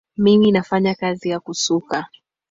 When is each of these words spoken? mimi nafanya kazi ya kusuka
mimi 0.17 0.51
nafanya 0.51 0.95
kazi 0.95 1.29
ya 1.29 1.39
kusuka 1.39 2.05